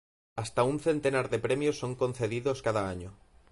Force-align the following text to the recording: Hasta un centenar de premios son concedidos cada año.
Hasta 0.43 0.63
un 0.69 0.79
centenar 0.85 1.25
de 1.33 1.37
premios 1.45 1.77
son 1.77 1.93
concedidos 2.01 2.63
cada 2.65 2.83
año. 2.93 3.11